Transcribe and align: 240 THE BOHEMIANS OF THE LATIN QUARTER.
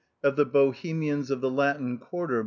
240 0.23 0.35
THE 0.43 0.51
BOHEMIANS 0.51 1.29
OF 1.29 1.41
THE 1.41 1.51
LATIN 1.51 1.99
QUARTER. 1.99 2.39